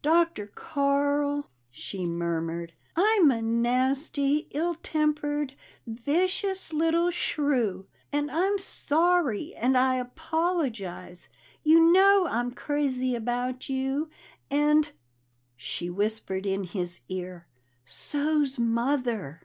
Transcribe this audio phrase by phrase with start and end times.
[0.00, 0.46] "Dr.
[0.46, 5.54] Carl," she murmured, "I'm a nasty, ill tempered,
[5.86, 11.28] vicious little shrew, and I'm sorry, and I apologize.
[11.62, 14.08] You know I'm crazy about you,
[14.50, 14.90] and,"
[15.54, 17.46] she whispered in his ear,
[17.84, 19.42] "so's Mother!"